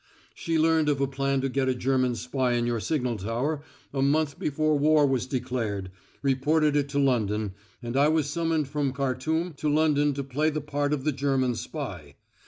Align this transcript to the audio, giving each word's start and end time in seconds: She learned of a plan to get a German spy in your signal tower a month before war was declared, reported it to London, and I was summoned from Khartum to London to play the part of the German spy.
She 0.33 0.57
learned 0.57 0.89
of 0.89 0.99
a 0.99 1.05
plan 1.05 1.41
to 1.41 1.47
get 1.49 1.69
a 1.69 1.75
German 1.75 2.15
spy 2.15 2.53
in 2.53 2.65
your 2.65 2.79
signal 2.79 3.17
tower 3.17 3.61
a 3.93 4.01
month 4.01 4.39
before 4.39 4.75
war 4.79 5.05
was 5.05 5.27
declared, 5.27 5.91
reported 6.23 6.75
it 6.75 6.89
to 6.89 6.97
London, 6.99 7.53
and 7.83 7.95
I 7.95 8.07
was 8.07 8.27
summoned 8.27 8.67
from 8.67 8.93
Khartum 8.93 9.53
to 9.57 9.69
London 9.71 10.15
to 10.15 10.23
play 10.23 10.49
the 10.49 10.59
part 10.59 10.91
of 10.91 11.03
the 11.03 11.11
German 11.11 11.53
spy. 11.53 12.15